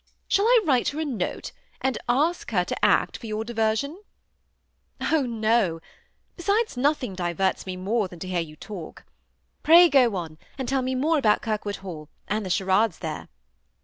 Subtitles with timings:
[0.27, 4.01] Shall I write her a note^ and ask her to act for your diversion?"
[5.01, 5.79] '^ Oh, no I
[6.37, 9.05] besides, nothing diverts me more than to hear you talk.
[9.61, 13.29] Pray go on, and tell me more aboat Kirwood Hall, and the charades there."